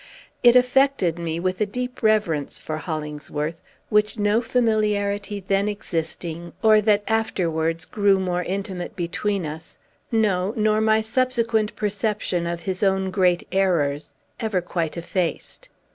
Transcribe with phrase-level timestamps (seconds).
[0.41, 6.81] It affected me with a deep reverence for Hollingsworth, which no familiarity then existing, or
[6.81, 9.77] that afterwards grew more intimate between us,
[10.11, 15.69] no, nor my subsequent perception of his own great errors, ever quite effaced.